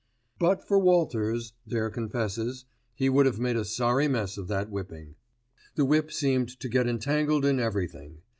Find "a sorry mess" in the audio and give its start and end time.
3.55-4.35